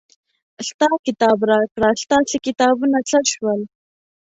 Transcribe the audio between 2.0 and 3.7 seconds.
ستاسې کتابونه څه شول.